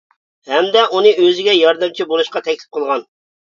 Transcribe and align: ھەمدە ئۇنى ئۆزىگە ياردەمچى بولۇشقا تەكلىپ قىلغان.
ھەمدە 0.53 0.81
ئۇنى 0.95 1.11
ئۆزىگە 1.25 1.55
ياردەمچى 1.57 2.09
بولۇشقا 2.15 2.43
تەكلىپ 2.49 2.77
قىلغان. 2.79 3.07